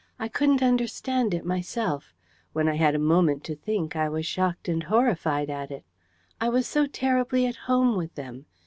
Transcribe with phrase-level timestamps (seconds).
[0.17, 2.15] I couldn't understand it myself
[2.53, 5.85] when I had a moment to think, I was shocked and horrified at it.
[6.39, 8.47] I was so terribly at home with them.